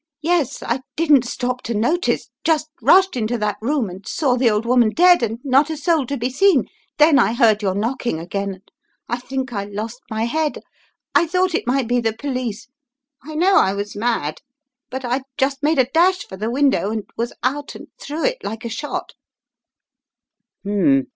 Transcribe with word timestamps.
"Yes, 0.23 0.63
I 0.63 0.81
didn't 0.95 1.25
stop 1.25 1.61
to 1.61 1.75
notice, 1.75 2.31
just 2.43 2.69
rushed 2.81 3.15
into 3.15 3.37
that 3.37 3.57
room, 3.61 3.87
and 3.87 4.03
saw 4.07 4.35
the 4.35 4.49
old 4.49 4.65
woman 4.65 4.89
dead 4.89 5.21
and 5.21 5.37
not 5.43 5.69
a 5.69 5.77
soul 5.77 6.07
to 6.07 6.17
be 6.17 6.27
seen. 6.31 6.65
Then 6.97 7.19
I 7.19 7.33
heard 7.33 7.61
your 7.61 7.75
knocking 7.75 8.17
again, 8.19 8.51
and 8.53 8.71
I 9.07 9.17
think 9.19 9.53
I 9.53 9.65
lost 9.65 10.01
my 10.09 10.23
head— 10.23 10.63
I 11.13 11.27
thought 11.27 11.53
it 11.53 11.67
might 11.67 11.87
be 11.87 11.99
the 12.01 12.13
police. 12.13 12.67
I 13.23 13.35
know 13.35 13.57
I 13.57 13.73
was 13.75 13.95
mad, 13.95 14.41
but 14.89 15.05
I 15.05 15.21
just 15.37 15.61
made 15.61 15.77
a 15.77 15.85
dash 15.85 16.25
for 16.25 16.35
the 16.35 16.49
window 16.49 16.89
and 16.89 17.03
was 17.15 17.31
out 17.43 17.75
and 17.75 17.85
through 17.99 18.25
it 18.25 18.43
like 18.43 18.65
a 18.65 18.69
shot!" 18.69 19.13